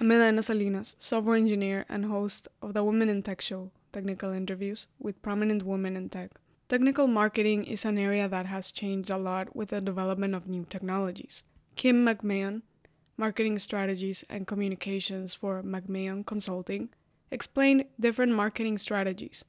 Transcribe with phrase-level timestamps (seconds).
[0.00, 4.86] I'm Edaena Salinas, software engineer and host of the Women in Tech Show, technical interviews
[5.00, 6.30] with prominent women in tech.
[6.68, 10.64] Technical marketing is an area that has changed a lot with the development of new
[10.64, 11.42] technologies.
[11.74, 12.62] Kim McMahon,
[13.16, 16.90] marketing strategies and communications for McMahon Consulting,
[17.32, 19.44] explained different marketing strategies.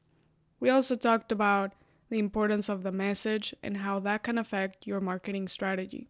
[0.59, 1.73] We also talked about
[2.09, 6.09] the importance of the message and how that can affect your marketing strategy.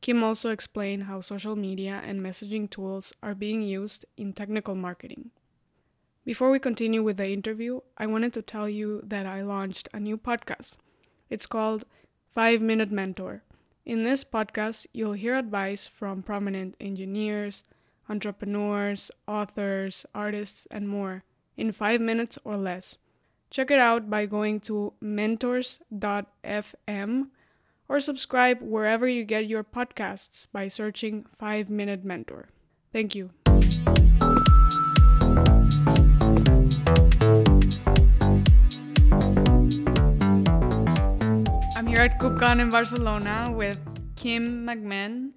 [0.00, 5.30] Kim also explained how social media and messaging tools are being used in technical marketing.
[6.24, 9.98] Before we continue with the interview, I wanted to tell you that I launched a
[9.98, 10.76] new podcast.
[11.30, 11.84] It's called
[12.34, 13.42] 5 Minute Mentor.
[13.84, 17.64] In this podcast, you'll hear advice from prominent engineers,
[18.08, 21.24] entrepreneurs, authors, artists, and more
[21.56, 22.98] in 5 minutes or less.
[23.50, 25.80] Check it out by going to mentors.fm
[27.88, 32.48] or subscribe wherever you get your podcasts by searching 5 Minute Mentor.
[32.92, 33.30] Thank you.
[41.76, 43.80] I'm here at KubeCon in Barcelona with
[44.16, 45.30] Kim McMahon,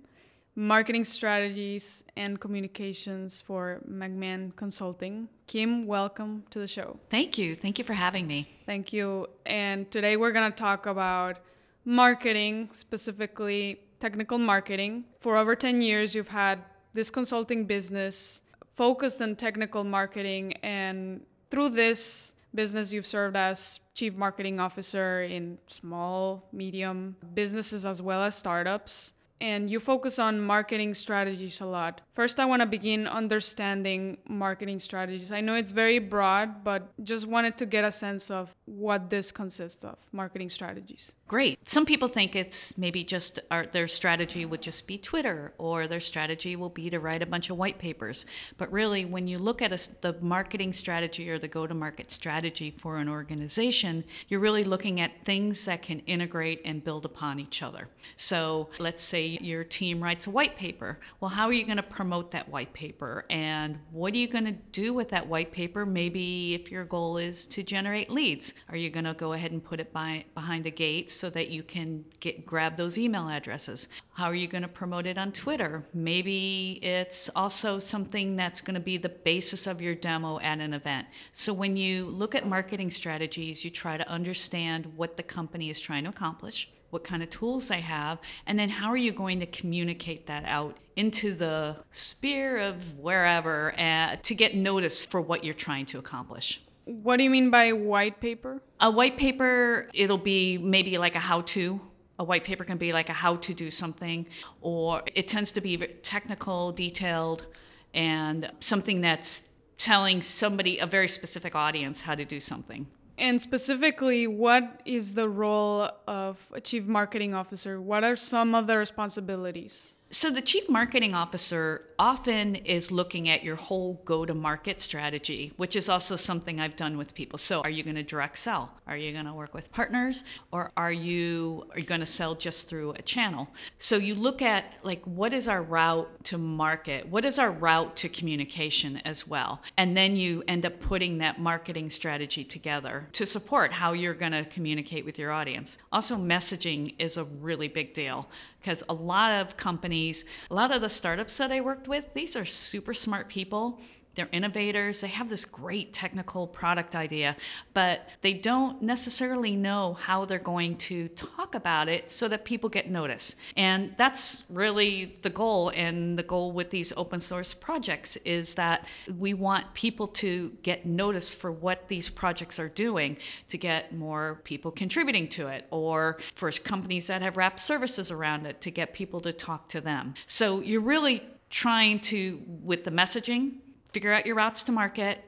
[0.55, 5.29] marketing strategies and communications for McMahon Consulting.
[5.47, 6.99] Kim, welcome to the show.
[7.09, 7.55] Thank you.
[7.55, 8.49] Thank you for having me.
[8.65, 9.27] Thank you.
[9.45, 11.39] And today we're going to talk about
[11.85, 15.05] marketing, specifically technical marketing.
[15.19, 16.59] For over 10 years, you've had
[16.93, 18.41] this consulting business
[18.73, 25.57] focused on technical marketing, and through this business, you've served as chief marketing officer in
[25.67, 32.01] small, medium businesses as well as startups and you focus on marketing strategies a lot.
[32.13, 35.31] First, I want to begin understanding marketing strategies.
[35.31, 39.31] I know it's very broad, but just wanted to get a sense of what this
[39.31, 41.11] consists of marketing strategies.
[41.27, 41.57] Great.
[41.67, 46.01] Some people think it's maybe just our, their strategy would just be Twitter or their
[46.01, 48.25] strategy will be to write a bunch of white papers.
[48.57, 52.11] But really, when you look at a, the marketing strategy or the go to market
[52.11, 57.39] strategy for an organization, you're really looking at things that can integrate and build upon
[57.39, 57.87] each other.
[58.17, 60.99] So let's say your team writes a white paper.
[61.19, 63.25] Well, how are you going to promote that white paper?
[63.29, 65.85] And what are you going to do with that white paper?
[65.85, 69.63] Maybe if your goal is to generate leads, are you going to go ahead and
[69.63, 73.87] put it by, behind a gate so that you can get grab those email addresses?
[74.13, 75.85] How are you going to promote it on Twitter?
[75.93, 80.73] Maybe it's also something that's going to be the basis of your demo at an
[80.73, 81.07] event.
[81.31, 85.79] So when you look at marketing strategies, you try to understand what the company is
[85.79, 89.39] trying to accomplish what kind of tools they have, and then how are you going
[89.39, 95.43] to communicate that out into the sphere of wherever uh, to get noticed for what
[95.43, 96.61] you're trying to accomplish.
[96.85, 98.61] What do you mean by white paper?
[98.79, 101.79] A white paper, it'll be maybe like a how to.
[102.19, 104.27] A white paper can be like a how to do something,
[104.61, 107.47] or it tends to be technical, detailed,
[107.93, 109.43] and something that's
[109.77, 112.85] telling somebody, a very specific audience, how to do something.
[113.21, 117.79] And specifically, what is the role of a chief marketing officer?
[117.79, 119.95] What are some of the responsibilities?
[120.13, 125.53] So, the chief marketing officer often is looking at your whole go to market strategy,
[125.55, 127.39] which is also something I've done with people.
[127.39, 128.71] So, are you going to direct sell?
[128.87, 130.25] Are you going to work with partners?
[130.51, 133.47] Or are you, are you going to sell just through a channel?
[133.77, 137.07] So, you look at like what is our route to market?
[137.07, 139.61] What is our route to communication as well?
[139.77, 144.33] And then you end up putting that marketing strategy together to support how you're going
[144.33, 145.77] to communicate with your audience.
[145.89, 148.27] Also, messaging is a really big deal
[148.61, 152.35] because a lot of companies, a lot of the startups that I worked with, these
[152.35, 153.79] are super smart people
[154.15, 157.35] they're innovators, they have this great technical product idea,
[157.73, 162.69] but they don't necessarily know how they're going to talk about it so that people
[162.69, 163.35] get notice.
[163.55, 165.69] And that's really the goal.
[165.69, 168.85] And the goal with these open source projects is that
[169.17, 173.17] we want people to get notice for what these projects are doing
[173.49, 178.45] to get more people contributing to it, or for companies that have wrapped services around
[178.45, 180.13] it to get people to talk to them.
[180.27, 183.53] So you're really trying to, with the messaging,
[183.91, 185.23] figure out your routes to market,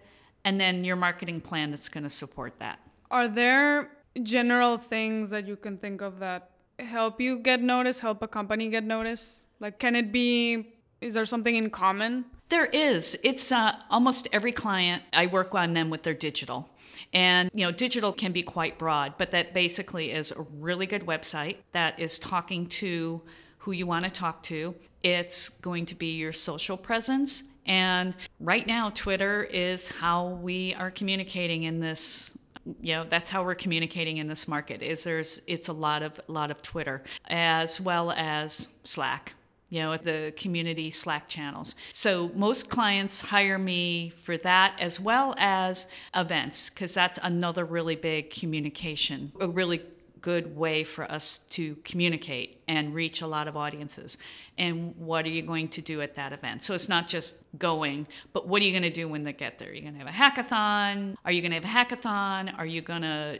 [0.46, 2.80] and then your marketing plan that's going to support that.
[3.12, 8.22] Are there general things that you can think of that help you get noticed, help
[8.22, 9.46] a company get noticed?
[9.60, 12.26] Like, can it be, is there something in common?
[12.50, 13.18] There is.
[13.24, 16.70] It's uh, almost every client, I work on them with their digital.
[17.14, 21.06] And, you know, digital can be quite broad, but that basically is a really good
[21.06, 23.22] website that is talking to
[23.60, 24.76] who you want to talk to.
[25.04, 30.92] It's going to be your social presence and right now, Twitter is how we are
[30.92, 32.38] communicating in this
[32.82, 36.18] you know that's how we're communicating in this market is there's it's a lot of
[36.30, 39.34] lot of twitter as well as slack
[39.74, 41.74] you know, the community Slack channels.
[41.92, 47.96] So most clients hire me for that as well as events, because that's another really
[47.96, 49.82] big communication, a really
[50.24, 54.18] good way for us to communicate and reach a lot of audiences.
[54.58, 56.64] And what are you going to do at that event?
[56.64, 59.60] So it's not just going, but what are you going to do when they get
[59.60, 59.70] there?
[59.70, 61.16] Are you going to have a hackathon?
[61.26, 62.58] Are you going to have a hackathon?
[62.58, 63.40] Are you going to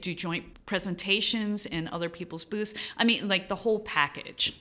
[0.00, 2.74] do joint presentations in other people's booths?
[2.96, 4.60] I mean, like the whole package.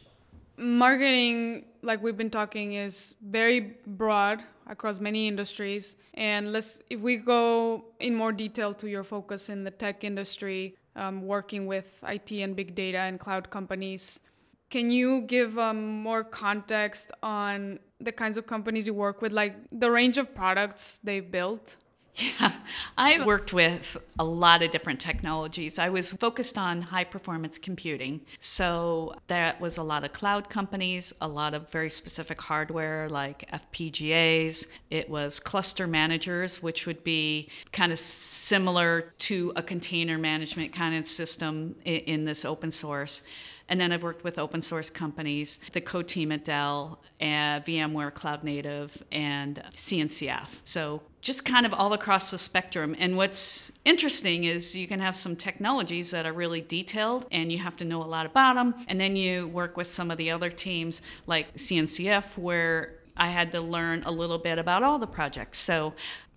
[0.58, 5.96] Marketing, like we've been talking, is very broad across many industries.
[6.14, 10.76] And let's, if we go in more detail to your focus in the tech industry,
[10.95, 14.19] um, working with IT and big data and cloud companies.
[14.69, 19.56] Can you give um, more context on the kinds of companies you work with, like
[19.72, 21.78] the range of products they've built?
[22.15, 22.54] Yeah,
[22.98, 25.80] I worked with a lot of different technologies.
[25.80, 28.21] I was focused on high performance computing.
[28.39, 33.50] So that was a lot of cloud companies, a lot of very specific hardware like
[33.51, 34.68] FPGAs.
[34.92, 40.95] It was cluster managers, which would be kind of similar to a container management kind
[40.95, 43.24] of system in, this open source.
[43.68, 47.66] And then I've worked with open source companies, the code team at Dell, and uh,
[47.66, 50.48] VMware Cloud Native, and CNCF.
[50.63, 52.96] So just kind of all across the spectrum.
[53.00, 57.60] And what's interesting is you can have some technologies that are really detailed and you
[57.60, 58.75] have to know a lot about them.
[58.90, 63.54] And then you work with some of the other teams like CNCF, where I had
[63.54, 65.60] to learn a little bit about all the projects.
[65.60, 65.94] So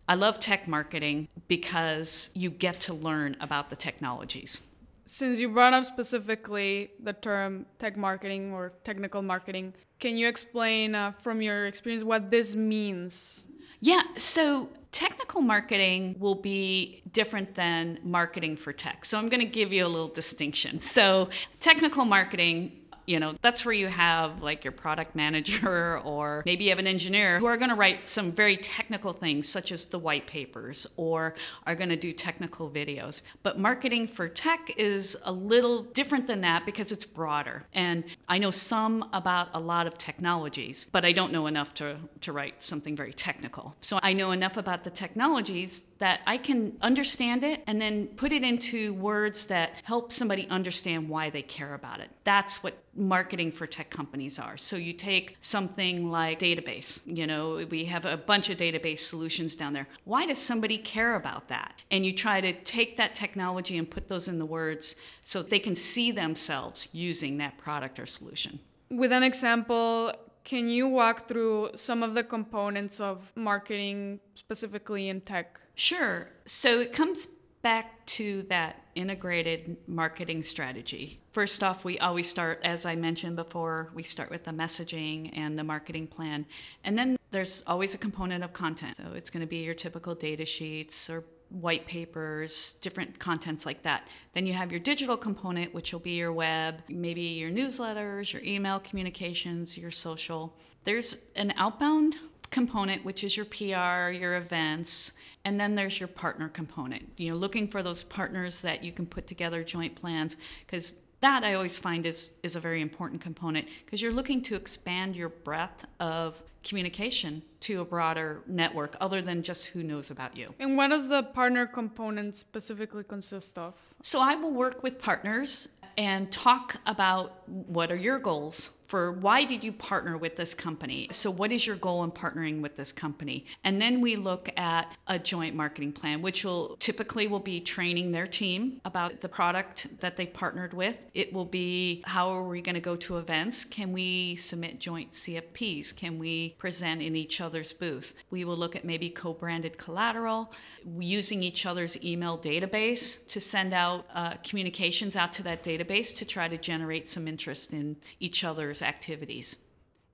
[0.09, 4.61] I love tech marketing because you get to learn about the technologies
[5.09, 10.97] since you brought up specifically the term tech marketing or technical marketing, can you explain
[10.97, 13.47] uh, from your experience what this means?
[13.81, 19.05] Yeah, so technical marketing will be different than marketing for tech.
[19.05, 20.81] So I'm going to give you a little distinction.
[20.81, 21.29] So,
[21.61, 22.73] technical marketing
[23.07, 26.87] you know that's where you have like your product manager or maybe you have an
[26.87, 30.87] engineer who are going to write some very technical things such as the white papers
[30.97, 31.35] or
[31.67, 33.23] are going to do technical videos.
[33.43, 37.65] But marketing for tech is a little different than that because it's broader.
[37.73, 41.97] And i know some about a lot of technologies but i don't know enough to,
[42.21, 43.75] to write something very technical.
[43.81, 48.33] So i know enough about the technologies that I can understand it and then put
[48.33, 52.11] it into words that help somebody understand why they care about it.
[52.25, 54.57] That's what marketing for tech companies are.
[54.57, 59.55] So you take something like database, you know, we have a bunch of database solutions
[59.55, 59.87] down there.
[60.05, 61.75] Why does somebody care about that?
[61.91, 65.59] And you try to take that technology and put those in the words so they
[65.59, 68.59] can see themselves using that product or solution.
[68.91, 70.13] With an example,
[70.45, 75.61] can you walk through some of the components of marketing specifically in tech?
[75.75, 76.29] Sure.
[76.45, 77.27] So it comes
[77.67, 81.19] back to that integrated marketing strategy.
[81.33, 85.59] First off, we always start, as I mentioned before, we start with the messaging and
[85.59, 86.47] the marketing plan.
[86.85, 88.99] And then there's always a component of content.
[88.99, 93.83] So it's going to be your typical data sheets or white papers, different contents like
[93.83, 94.07] that.
[94.33, 98.45] Then you have your digital component, which will be your web, maybe your newsletters, your
[98.45, 100.55] email communications, your social.
[100.85, 102.15] There's an outbound
[102.51, 105.13] component, which is your PR, your events,
[105.47, 107.09] and then there's your partner component.
[107.17, 111.45] You know, looking for those partners that you can put together joint plans because that
[111.45, 115.29] I always find is is a very important component because you're looking to expand your
[115.29, 120.49] breadth of communication to a broader network other than just who knows about you.
[120.59, 123.75] And what does the partner component specifically consist of?
[124.03, 129.45] So I will work with partners and talk about what are your goals for why
[129.45, 131.09] did you partner with this company?
[131.11, 133.47] So what is your goal in partnering with this company?
[133.65, 138.13] And then we look at a joint marketing plan which will typically will be training
[138.13, 140.99] their team about the product that they partnered with.
[141.15, 143.65] It will be how are we going to go to events?
[143.65, 148.15] Can we submit joint cfps can we present in each other's booths?
[148.31, 150.53] We will look at maybe co-branded collateral
[150.99, 156.25] using each other's email database to send out uh, communications out to that database to
[156.25, 159.57] try to generate some interest in each other's activities.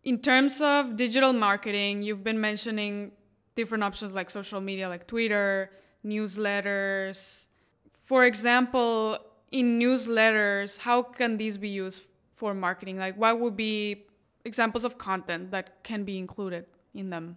[0.05, 3.13] In terms of digital marketing, you've been mentioning
[3.55, 5.71] different options like social media, like Twitter,
[6.05, 7.47] newsletters.
[8.05, 9.19] For example,
[9.51, 12.03] in newsletters, how can these be used
[12.33, 12.99] for marketing?
[12.99, 14.07] Like, what would be
[14.45, 17.37] examples of content that can be included in them?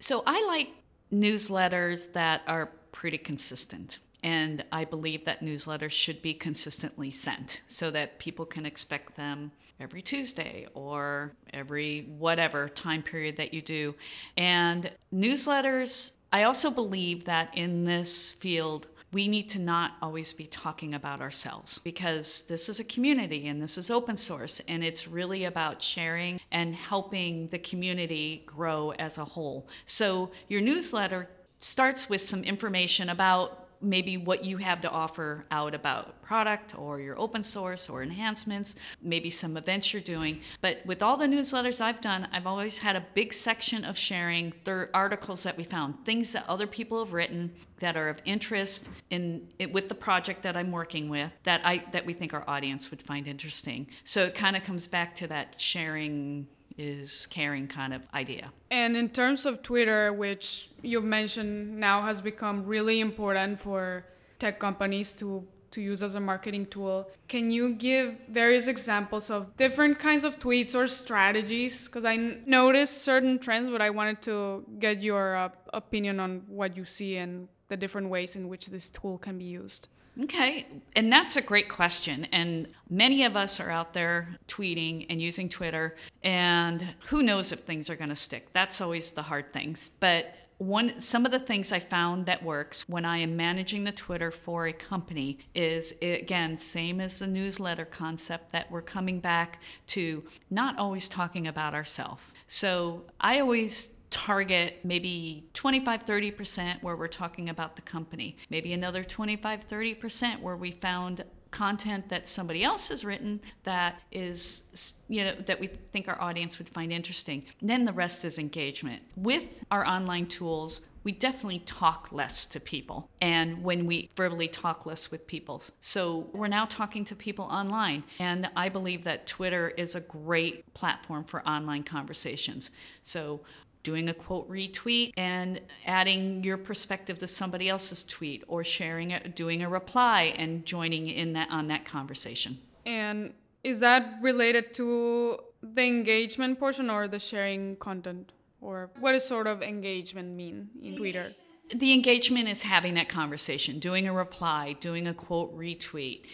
[0.00, 0.68] So, I like
[1.12, 3.98] newsletters that are pretty consistent.
[4.22, 9.52] And I believe that newsletters should be consistently sent so that people can expect them
[9.80, 13.94] every Tuesday or every whatever time period that you do.
[14.36, 20.46] And newsletters, I also believe that in this field, we need to not always be
[20.46, 25.08] talking about ourselves because this is a community and this is open source and it's
[25.08, 29.66] really about sharing and helping the community grow as a whole.
[29.86, 35.74] So your newsletter starts with some information about maybe what you have to offer out
[35.74, 40.40] about product or your open source or enhancements, maybe some events you're doing.
[40.60, 44.52] But with all the newsletters I've done, I've always had a big section of sharing
[44.64, 48.90] their articles that we found, things that other people have written that are of interest
[49.10, 52.44] in it, with the project that I'm working with that I that we think our
[52.48, 53.86] audience would find interesting.
[54.04, 58.52] So it kind of comes back to that sharing is caring kind of idea.
[58.70, 64.04] And in terms of Twitter, which you've mentioned now has become really important for
[64.38, 67.10] tech companies to to use as a marketing tool.
[67.28, 71.86] Can you give various examples of different kinds of tweets or strategies?
[71.86, 72.16] Because I
[72.46, 77.16] noticed certain trends, but I wanted to get your uh, opinion on what you see
[77.16, 79.88] and the different ways in which this tool can be used.
[80.24, 82.26] Okay, and that's a great question.
[82.32, 87.60] And many of us are out there tweeting and using Twitter, and who knows if
[87.60, 88.52] things are going to stick.
[88.52, 89.90] That's always the hard things.
[90.00, 93.92] But one some of the things I found that works when I am managing the
[93.92, 99.60] Twitter for a company is again same as the newsletter concept that we're coming back
[99.88, 102.24] to not always talking about ourselves.
[102.48, 108.36] So I always target maybe 25 30% where we're talking about the company.
[108.50, 114.94] Maybe another 25 30% where we found content that somebody else has written that is
[115.08, 117.44] you know that we think our audience would find interesting.
[117.62, 119.02] Then the rest is engagement.
[119.16, 124.84] With our online tools we definitely talk less to people and when we verbally talk
[124.84, 125.62] less with people.
[125.80, 130.74] So we're now talking to people online and i believe that twitter is a great
[130.74, 132.70] platform for online conversations.
[133.02, 133.40] So
[133.82, 139.36] doing a quote retweet and adding your perspective to somebody else's tweet or sharing it
[139.36, 142.58] doing a reply and joining in that on that conversation.
[142.84, 143.32] And
[143.64, 148.32] is that related to the engagement portion or the sharing content?
[148.60, 151.32] Or what does sort of engagement mean in twitter?
[151.74, 156.24] the engagement is having that conversation doing a reply doing a quote retweet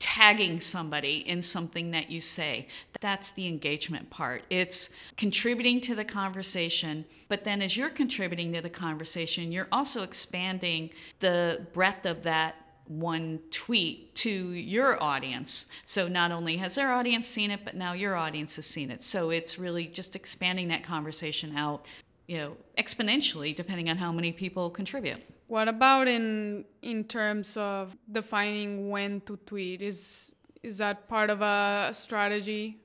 [0.00, 2.66] tagging somebody in something that you say.
[3.00, 4.42] That's the engagement part.
[4.50, 10.02] It's contributing to the conversation, but then as you're contributing to the conversation, you're also
[10.02, 10.90] expanding
[11.20, 12.56] the breadth of that
[12.88, 15.66] one tweet to your audience.
[15.84, 19.04] So not only has their audience seen it, but now your audience has seen it.
[19.04, 21.86] So it's really just expanding that conversation out,
[22.26, 25.22] you know, exponentially depending on how many people contribute.
[25.50, 29.82] What about in in terms of defining when to tweet?
[29.82, 30.30] Is
[30.62, 32.78] is that part of a strategy?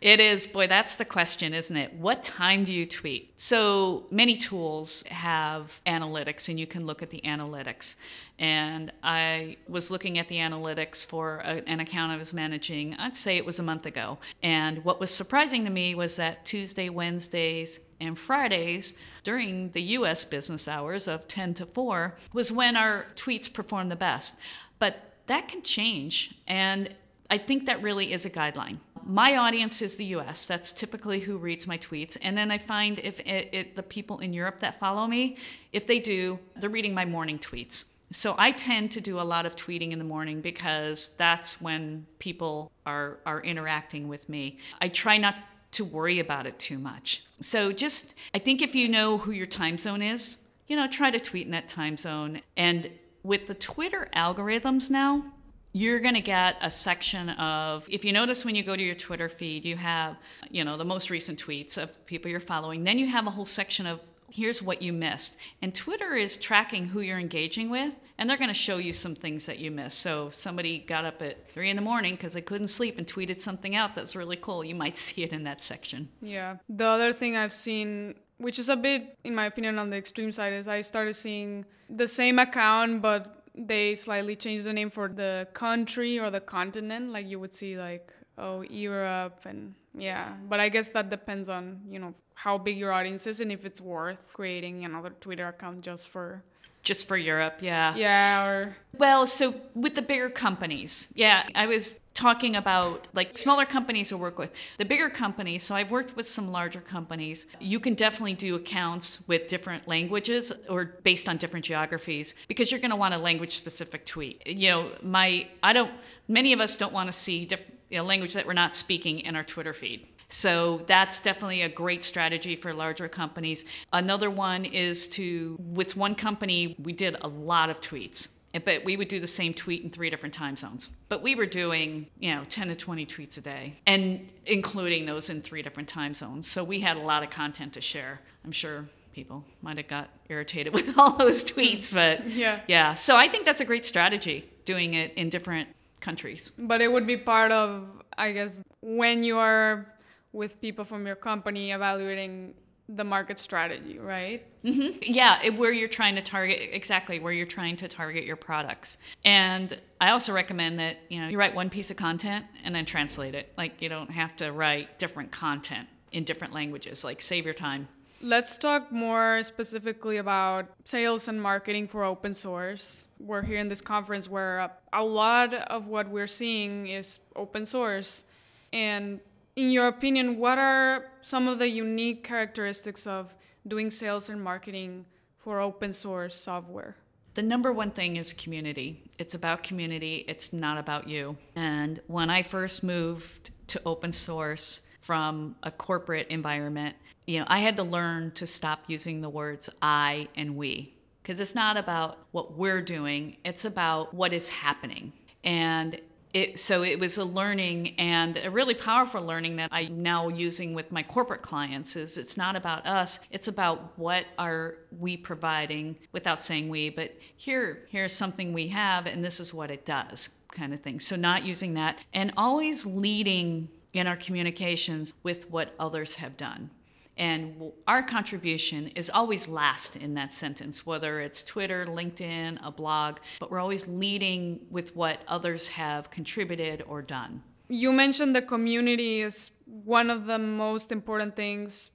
[0.00, 0.46] It is.
[0.46, 1.94] Boy, that's the question, isn't it?
[1.94, 3.40] What time do you tweet?
[3.40, 7.96] So many tools have analytics, and you can look at the analytics.
[8.38, 13.16] And I was looking at the analytics for a, an account I was managing, I'd
[13.16, 14.18] say it was a month ago.
[14.42, 20.24] And what was surprising to me was that Tuesday, Wednesdays, and Fridays during the US
[20.24, 24.34] business hours of 10 to 4 was when our tweets performed the best.
[24.78, 26.94] But that can change, and
[27.30, 28.78] I think that really is a guideline.
[29.04, 30.46] My audience is the US.
[30.46, 32.16] That's typically who reads my tweets.
[32.22, 35.36] And then I find if it, it, the people in Europe that follow me,
[35.72, 37.84] if they do, they're reading my morning tweets.
[38.12, 42.06] So I tend to do a lot of tweeting in the morning because that's when
[42.18, 44.58] people are, are interacting with me.
[44.80, 45.36] I try not
[45.72, 47.24] to worry about it too much.
[47.40, 50.38] So just, I think if you know who your time zone is,
[50.68, 52.40] you know, try to tweet in that time zone.
[52.56, 52.90] And
[53.22, 55.24] with the Twitter algorithms now,
[55.72, 58.94] you're going to get a section of if you notice when you go to your
[58.94, 60.16] twitter feed you have
[60.50, 63.46] you know the most recent tweets of people you're following then you have a whole
[63.46, 63.98] section of
[64.32, 65.36] here's what you missed.
[65.60, 69.14] And Twitter is tracking who you're engaging with, and they're going to show you some
[69.14, 69.98] things that you missed.
[69.98, 73.06] So if somebody got up at three in the morning because they couldn't sleep and
[73.06, 76.08] tweeted something out that's really cool, you might see it in that section.
[76.20, 76.56] Yeah.
[76.68, 80.32] The other thing I've seen, which is a bit, in my opinion, on the extreme
[80.32, 85.08] side, is I started seeing the same account, but they slightly changed the name for
[85.08, 87.10] the country or the continent.
[87.10, 90.34] Like you would see, like, oh, Europe and yeah.
[90.48, 93.64] But I guess that depends on, you know, how big your audience is and if
[93.64, 96.42] it's worth creating another Twitter account just for
[96.82, 97.94] just for Europe, yeah.
[97.94, 103.64] Yeah, or well, so with the bigger companies, yeah, I was talking about like smaller
[103.64, 104.50] companies to work with.
[104.78, 107.46] The bigger companies, so I've worked with some larger companies.
[107.60, 112.80] You can definitely do accounts with different languages or based on different geographies because you're
[112.80, 114.44] going to want a language specific tweet.
[114.44, 115.92] You know, my I don't
[116.26, 119.20] many of us don't want to see different you know, language that we're not speaking
[119.20, 120.08] in our Twitter feed.
[120.32, 123.64] So that's definitely a great strategy for larger companies.
[123.92, 128.28] Another one is to, with one company, we did a lot of tweets
[128.64, 130.90] but we would do the same tweet in three different time zones.
[131.08, 135.30] But we were doing, you know, 10 to 20 tweets a day and including those
[135.30, 136.48] in three different time zones.
[136.48, 138.20] So we had a lot of content to share.
[138.44, 142.60] I'm sure people might have got irritated with all those tweets, but Yeah.
[142.66, 142.94] yeah.
[142.94, 145.68] So I think that's a great strategy doing it in different
[146.00, 146.52] countries.
[146.58, 147.86] But it would be part of,
[148.18, 149.86] I guess, when you are
[150.32, 152.54] with people from your company evaluating
[152.88, 154.44] the market strategy, right?
[154.62, 158.36] hmm Yeah, it, where you're trying to target exactly where you're trying to target your
[158.36, 158.98] products.
[159.24, 162.84] And I also recommend that you know you write one piece of content and then
[162.84, 163.52] translate it.
[163.56, 167.04] Like you don't have to write different content in different languages.
[167.04, 167.88] Like save your time.
[168.20, 173.08] Let's talk more specifically about sales and marketing for open source.
[173.18, 177.66] We're here in this conference where a, a lot of what we're seeing is open
[177.66, 178.24] source.
[178.72, 179.18] And
[179.56, 183.34] in your opinion, what are some of the unique characteristics of
[183.66, 185.04] doing sales and marketing
[185.38, 186.96] for open source software?
[187.34, 189.10] The number one thing is community.
[189.18, 191.36] It's about community, it's not about you.
[191.56, 197.60] And when I first moved to open source from a corporate environment, you know, I
[197.60, 202.18] had to learn to stop using the words I and we because it's not about
[202.32, 205.12] what we're doing, it's about what is happening.
[205.44, 206.00] And
[206.32, 210.72] it, so it was a learning and a really powerful learning that I'm now using
[210.72, 215.96] with my corporate clients is it's not about us, it's about what are we providing
[216.12, 220.30] without saying we, but here here's something we have and this is what it does
[220.50, 221.00] kind of thing.
[221.00, 226.70] So not using that and always leading in our communications with what others have done.
[227.16, 233.18] And our contribution is always last in that sentence, whether it's Twitter, LinkedIn, a blog,
[233.38, 237.42] but we're always leading with what others have contributed or done.
[237.68, 241.90] You mentioned the community is one of the most important things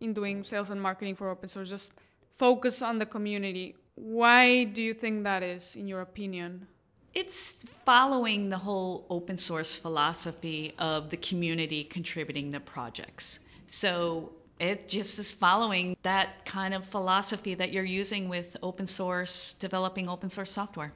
[0.00, 1.68] in doing sales and marketing for open source.
[1.68, 1.92] Just
[2.36, 3.76] focus on the community.
[3.94, 6.66] Why do you think that is, in your opinion?
[7.14, 13.38] It's following the whole open source philosophy of the community contributing the projects.
[13.66, 19.54] So it just is following that kind of philosophy that you're using with open source,
[19.54, 20.92] developing open source software.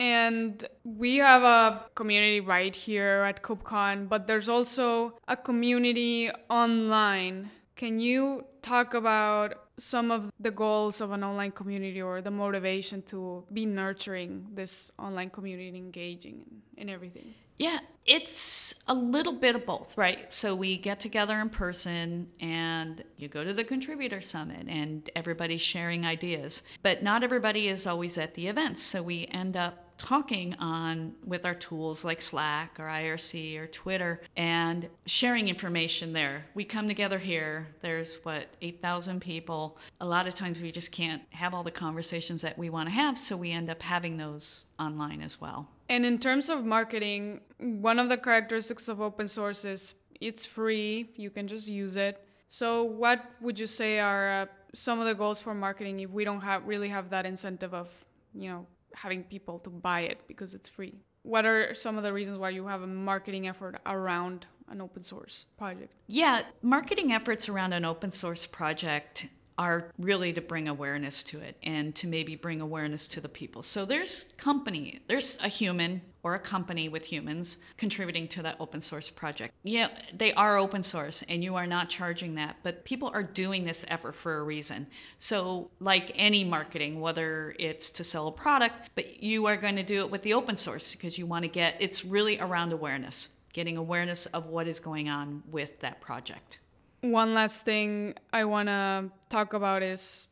[0.00, 7.50] And we have a community right here at KubeCon, but there's also a community online.
[7.74, 13.02] Can you talk about some of the goals of an online community or the motivation
[13.02, 16.44] to be nurturing this online community and engaging
[16.76, 17.34] in everything?
[17.58, 20.32] Yeah, it's a little bit of both, right?
[20.32, 25.60] So we get together in person and you go to the contributor summit and everybody's
[25.60, 26.62] sharing ideas.
[26.82, 28.82] But not everybody is always at the events.
[28.82, 34.22] So we end up talking on with our tools like Slack or IRC or Twitter
[34.36, 36.46] and sharing information there.
[36.54, 37.68] We come together here.
[37.82, 39.76] There's what 8,000 people.
[40.00, 42.94] A lot of times we just can't have all the conversations that we want to
[42.94, 45.68] have, so we end up having those online as well.
[45.88, 51.10] And in terms of marketing, one of the characteristics of open source is it's free,
[51.16, 52.22] you can just use it.
[52.48, 56.24] So, what would you say are uh, some of the goals for marketing if we
[56.24, 57.88] don't have really have that incentive of,
[58.34, 60.94] you know, having people to buy it because it's free?
[61.22, 65.02] What are some of the reasons why you have a marketing effort around an open
[65.02, 65.92] source project?
[66.06, 71.56] Yeah, marketing efforts around an open source project are really to bring awareness to it
[71.64, 73.62] and to maybe bring awareness to the people.
[73.62, 78.80] So there's company, there's a human or a company with humans contributing to that open
[78.80, 79.52] source project.
[79.64, 83.64] Yeah, they are open source and you are not charging that, but people are doing
[83.64, 84.86] this effort for a reason.
[85.18, 89.82] So like any marketing, whether it's to sell a product, but you are going to
[89.82, 93.30] do it with the open source because you want to get it's really around awareness,
[93.52, 96.60] getting awareness of what is going on with that project.
[97.00, 100.26] One last thing I want to talk about is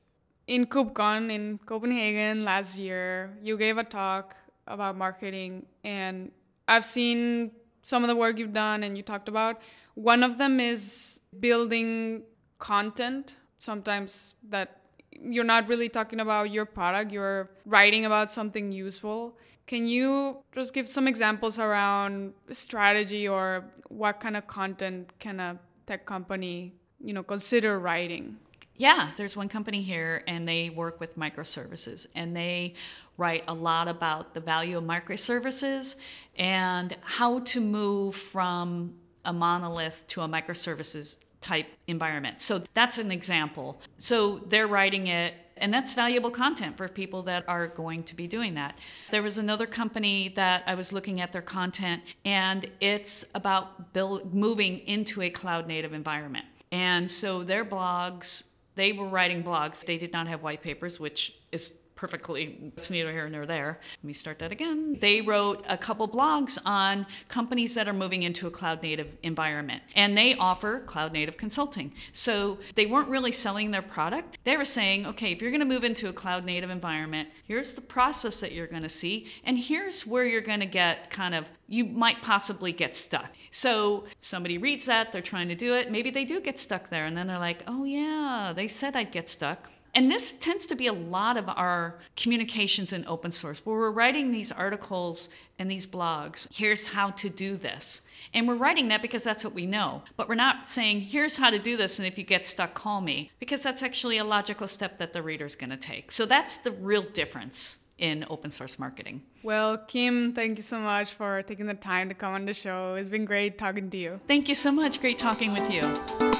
[0.48, 4.34] in KubeCon in Copenhagen last year, you gave a talk
[4.66, 6.32] about marketing, and
[6.66, 7.52] I've seen
[7.82, 9.60] some of the work you've done and you talked about.
[9.94, 12.22] One of them is building
[12.58, 14.80] content, sometimes that
[15.12, 19.38] you're not really talking about your product, you're writing about something useful.
[19.68, 25.58] Can you just give some examples around strategy or what kind of content can a
[25.86, 28.36] tech company, you know, consider writing?
[28.76, 32.74] Yeah, there's one company here and they work with microservices and they
[33.16, 35.96] write a lot about the value of microservices
[36.36, 38.94] and how to move from
[39.24, 42.40] a monolith to a microservices type environment.
[42.40, 43.80] So that's an example.
[43.96, 48.26] So they're writing it and that's valuable content for people that are going to be
[48.26, 48.78] doing that.
[49.10, 54.34] There was another company that I was looking at their content, and it's about build,
[54.34, 56.44] moving into a cloud native environment.
[56.72, 59.84] And so their blogs, they were writing blogs.
[59.84, 63.80] They did not have white papers, which is perfectly, it's neither here nor there.
[64.02, 64.96] Let me start that again.
[65.00, 69.82] They wrote a couple blogs on companies that are moving into a cloud native environment,
[69.94, 71.92] and they offer cloud native consulting.
[72.12, 74.38] So they weren't really selling their product.
[74.44, 77.72] They were saying, okay, if you're going to move into a cloud native environment, here's
[77.72, 81.34] the process that you're going to see, and here's where you're going to get kind
[81.34, 83.26] of you might possibly get stuck.
[83.50, 87.06] So somebody reads that, they're trying to do it, maybe they do get stuck there,
[87.06, 89.70] and then they're like, oh yeah, they said I'd get stuck.
[89.96, 93.90] And this tends to be a lot of our communications in open source, where we're
[93.90, 96.46] writing these articles and these blogs.
[96.52, 98.02] Here's how to do this.
[98.34, 100.02] And we're writing that because that's what we know.
[100.18, 103.00] But we're not saying, here's how to do this, and if you get stuck, call
[103.00, 106.12] me, because that's actually a logical step that the reader's going to take.
[106.12, 109.22] So that's the real difference in open source marketing.
[109.42, 112.96] Well, Kim, thank you so much for taking the time to come on the show.
[112.96, 114.20] It's been great talking to you.
[114.28, 115.00] Thank you so much.
[115.00, 116.35] Great talking with you.